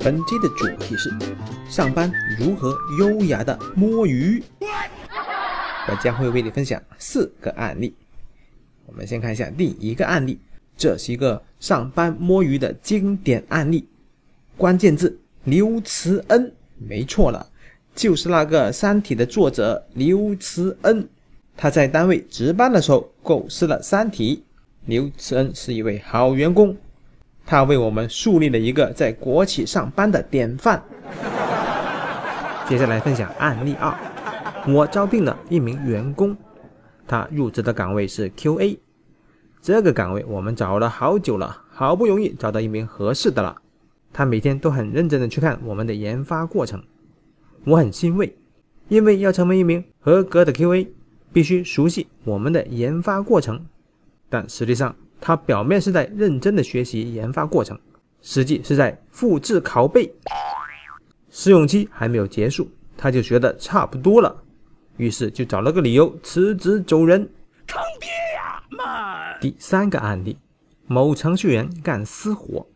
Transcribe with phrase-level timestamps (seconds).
[0.00, 1.12] 本期的主题是
[1.68, 4.42] 上班如何优雅的摸鱼。
[5.88, 7.94] 我将会为你分享四个案例。
[8.86, 10.38] 我们先看一下第一个案例，
[10.76, 13.88] 这是一个上班摸鱼的经典案例。
[14.56, 17.48] 关键字刘慈恩，没错了，
[17.94, 21.08] 就是那个《三体》的作者刘慈恩。
[21.56, 24.36] 他在单位值班的时候构思了《三体》。
[24.86, 26.76] 刘慈恩是一位好员工。
[27.50, 30.82] 他为我们树立了一个在国企上班的典范。
[32.68, 33.90] 接下来分享案例二：
[34.70, 36.36] 我招聘了一名员工，
[37.06, 38.76] 他入职的岗位是 QA。
[39.62, 43.56] 这个岗位我们找了好久了，好不容易找到一名合适的了。
[44.12, 46.82] 他每天都很认真的去看我们的研发过程，
[47.64, 48.36] 我很欣慰，
[48.88, 50.86] 因为要成为一名合格的 QA，
[51.32, 53.64] 必须熟悉我们的研发过程。
[54.28, 57.78] 但实际上，他表面是在认真的学习研发过程，
[58.22, 60.12] 实际是在复制拷贝。
[61.30, 64.42] 试用期还没有结束，他就学的差不多了，
[64.96, 67.28] 于是就找了个理由辞职走人。
[67.66, 68.62] 坑爹呀！
[68.70, 69.38] 妈！
[69.38, 70.38] 第三个案例，
[70.86, 72.66] 某程序员干私活，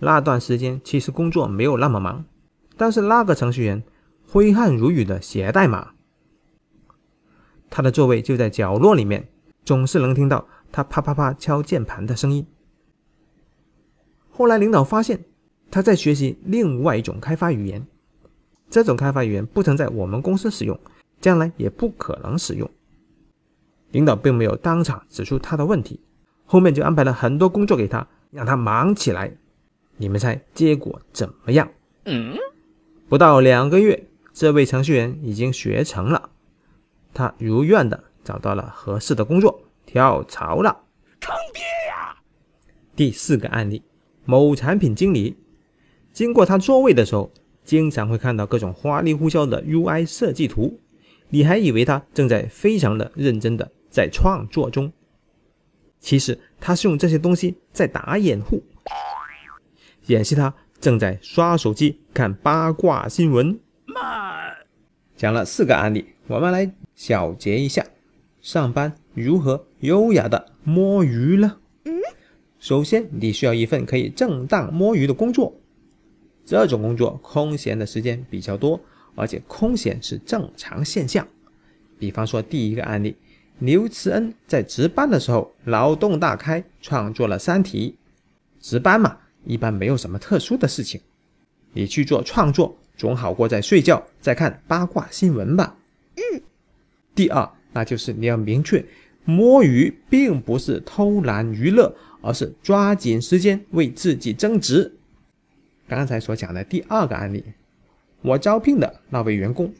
[0.00, 2.24] 那段时间其实工作没有那么忙，
[2.76, 3.82] 但是那个程序员
[4.26, 5.92] 挥汗如雨的写代码，
[7.70, 9.28] 他的座位就在角落里面，
[9.64, 10.48] 总是能听到。
[10.70, 12.46] 他啪啪啪敲键盘的声音。
[14.30, 15.24] 后来领导发现
[15.70, 17.86] 他在学习另外一种开发语言，
[18.70, 20.78] 这种开发语言不曾在我们公司使用，
[21.20, 22.70] 将来也不可能使用。
[23.90, 26.00] 领导并没有当场指出他的问题，
[26.44, 29.32] 后面就安排了很多工作给他，让他忙起来。
[29.96, 31.68] 你们猜结果怎么样？
[32.04, 32.36] 嗯，
[33.08, 36.30] 不到两个月，这位程序员已经学成了，
[37.12, 39.60] 他如愿的找到了合适的工作。
[39.90, 40.84] 跳槽了，
[41.18, 42.14] 坑爹呀！
[42.94, 43.82] 第四个案例，
[44.26, 45.38] 某产品经理
[46.12, 47.32] 经过他座位的时候，
[47.64, 50.78] 经常会看到各种花里胡哨的 UI 设计图，
[51.30, 54.92] 你还以为他正在非常的认真的在创作中，
[55.98, 58.62] 其实他是用这些东西在打掩护，
[60.08, 63.58] 演示他正在刷手机看八卦新闻。
[63.86, 64.52] 妈，
[65.16, 67.82] 讲了四个案例，我们来小结一下。
[68.40, 71.56] 上班如何优雅的摸鱼呢？
[72.58, 75.54] 首先，你需要一份可以正当摸鱼的工作。
[76.44, 78.80] 这种工作空闲的时间比较多，
[79.14, 81.26] 而且空闲是正常现象。
[81.98, 83.14] 比方说，第一个案例，
[83.60, 87.96] 刘慈恩在值班的时候脑洞大开，创作了《三体》。
[88.64, 91.00] 值班嘛，一般没有什么特殊的事情，
[91.72, 95.76] 你去做创作总好过在睡觉在看八卦新闻吧。
[96.16, 96.42] 嗯。
[97.14, 97.48] 第二。
[97.70, 98.82] 那就是你要明确，
[99.28, 104.90] 摸鱼并不是偷懒娱乐，而是抓紧时间为自己增值。
[105.86, 107.44] 刚才所讲的第二个案例，
[108.22, 109.70] 我招聘的那位员工，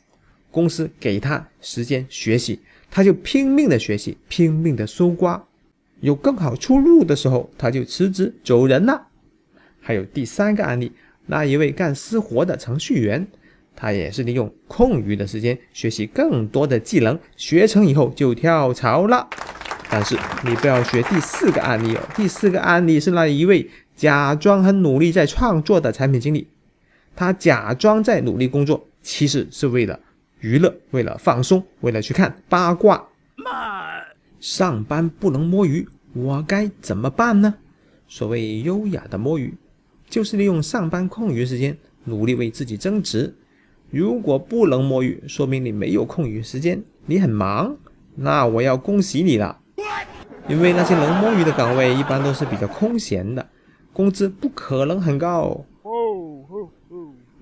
[0.50, 2.60] 公司给他时间学习，
[2.90, 5.42] 他就拼命的学习，拼命的搜刮，
[6.00, 9.06] 有更好出路的时候，他就辞职走人了。
[9.80, 10.92] 还有第三个案例，
[11.24, 13.26] 那一位干私活的程序员。
[13.80, 19.28] 他也是利用空余的时间学习更多的技能，学成以后就跳槽了。
[19.88, 26.48] 但是你不要学第四个案例哦，第四个案例是那一位假装很努力在创作的产品经理，
[27.14, 30.00] 他假装在努力工作，其实是为了
[30.40, 33.06] 娱乐，为了放松，为了去看八卦。
[33.36, 34.02] 妈，
[34.40, 37.54] 上班不能摸鱼，我该怎么办呢？
[38.08, 39.54] 所谓优雅的摸鱼，
[40.10, 43.32] 就是利用上班空余时间努力为自己增值。
[43.90, 47.76] 如果不能摸鱼，说明你没有空余时间，你很忙，
[48.16, 49.58] 那我要恭喜你了。
[50.46, 53.46] 因为那些能摸鱼的岗位一般都是比较空闲的，
[53.92, 55.64] 工资不可能很高。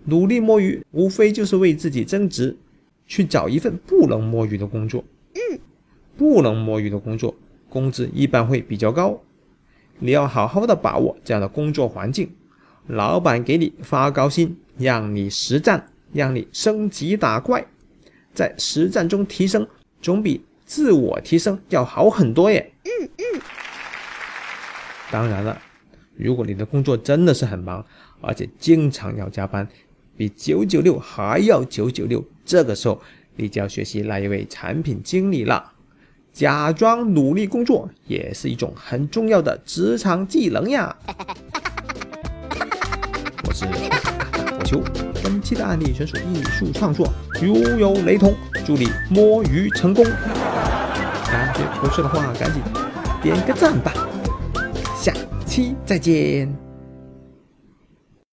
[0.05, 2.57] 努力摸鱼，无非就是为自己增值，
[3.07, 5.03] 去找一份不能摸鱼的工作。
[6.17, 7.35] 不能摸鱼的工作，
[7.69, 9.21] 工资一般会比较高。
[9.99, 12.31] 你要好好的把握这样的工作环境，
[12.87, 15.89] 老板给你发高薪，让你实战。
[16.13, 17.65] 让你升级打怪，
[18.35, 19.67] 在实战中提升，
[20.01, 22.73] 总比自我提升要好很多耶。
[22.85, 23.41] 嗯嗯。
[25.11, 25.61] 当然了，
[26.17, 27.85] 如果你的工作真的是很忙，
[28.21, 29.69] 而且经常要加班，
[30.17, 33.01] 比九九六还要九九六，这个时候
[33.37, 35.73] 你就要学习那一位产品经理了。
[36.33, 40.95] 假装努力工作也是一种很重要的职场技能呀。
[43.45, 43.65] 我是
[44.67, 44.83] 球。
[45.23, 47.09] 本期的案例纯属艺术创作，
[47.41, 48.35] 如有雷同，
[48.67, 50.05] 祝你摸鱼成功。
[50.05, 52.61] 感觉不错的话，赶紧
[53.23, 53.93] 点个赞吧。
[55.01, 55.13] 下
[55.47, 56.66] 期再见。